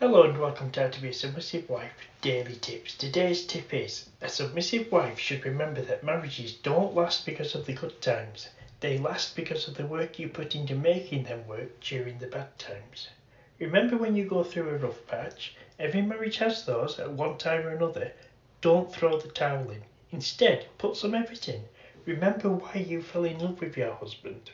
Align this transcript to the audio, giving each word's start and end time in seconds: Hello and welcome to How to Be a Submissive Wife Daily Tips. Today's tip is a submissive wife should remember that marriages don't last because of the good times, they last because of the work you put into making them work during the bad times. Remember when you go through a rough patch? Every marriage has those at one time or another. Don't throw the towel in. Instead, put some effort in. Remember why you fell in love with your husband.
Hello 0.00 0.22
and 0.22 0.38
welcome 0.38 0.70
to 0.70 0.82
How 0.82 0.88
to 0.90 1.02
Be 1.02 1.08
a 1.08 1.12
Submissive 1.12 1.68
Wife 1.68 2.08
Daily 2.20 2.54
Tips. 2.54 2.94
Today's 2.94 3.44
tip 3.44 3.74
is 3.74 4.08
a 4.20 4.28
submissive 4.28 4.92
wife 4.92 5.18
should 5.18 5.44
remember 5.44 5.82
that 5.82 6.04
marriages 6.04 6.52
don't 6.52 6.94
last 6.94 7.26
because 7.26 7.56
of 7.56 7.66
the 7.66 7.72
good 7.72 8.00
times, 8.00 8.48
they 8.78 8.96
last 8.96 9.34
because 9.34 9.66
of 9.66 9.74
the 9.74 9.86
work 9.86 10.20
you 10.20 10.28
put 10.28 10.54
into 10.54 10.76
making 10.76 11.24
them 11.24 11.44
work 11.48 11.80
during 11.80 12.16
the 12.20 12.28
bad 12.28 12.56
times. 12.60 13.08
Remember 13.58 13.96
when 13.96 14.14
you 14.14 14.24
go 14.24 14.44
through 14.44 14.68
a 14.68 14.78
rough 14.78 15.04
patch? 15.08 15.56
Every 15.80 16.02
marriage 16.02 16.36
has 16.36 16.64
those 16.64 17.00
at 17.00 17.10
one 17.10 17.36
time 17.36 17.66
or 17.66 17.70
another. 17.70 18.12
Don't 18.60 18.94
throw 18.94 19.18
the 19.18 19.26
towel 19.26 19.68
in. 19.68 19.82
Instead, 20.12 20.66
put 20.78 20.96
some 20.96 21.16
effort 21.16 21.48
in. 21.48 21.64
Remember 22.06 22.50
why 22.50 22.86
you 22.86 23.02
fell 23.02 23.24
in 23.24 23.40
love 23.40 23.60
with 23.60 23.76
your 23.76 23.94
husband. 23.94 24.52